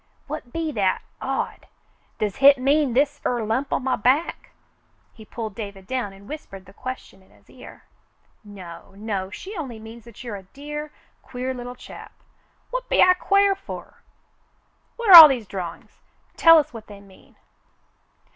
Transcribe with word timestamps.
"W^hat 0.27 0.51
be 0.51 0.71
that— 0.71 1.03
odd 1.37 1.67
.^ 1.37 1.67
Does 2.17 2.37
hit 2.37 2.57
mean 2.57 2.93
this 2.93 3.21
'er 3.23 3.43
lump 3.43 3.71
on 3.71 3.83
my 3.83 3.95
back 3.95 4.49
.5^" 5.11 5.13
He 5.13 5.25
pulled 5.25 5.53
David 5.53 5.85
down 5.85 6.11
and 6.11 6.27
w^hispered 6.27 6.65
the 6.65 6.73
question 6.73 7.21
in 7.21 7.29
his 7.29 7.51
ear. 7.51 7.83
"No, 8.43 8.95
no. 8.95 9.29
She 9.29 9.55
only 9.55 9.77
means 9.77 10.05
that 10.05 10.23
you're 10.23 10.37
a 10.37 10.41
dear, 10.57 10.91
queer 11.21 11.53
little 11.53 11.75
chap." 11.75 12.13
"Whatbelquarefer?" 12.73 13.93
"What 14.95 15.09
are 15.11 15.15
all 15.21 15.27
these 15.27 15.45
drawings.^ 15.45 15.99
Tell 16.35 16.57
us 16.57 16.73
what 16.73 16.87
they 16.87 16.99
mean." 16.99 17.35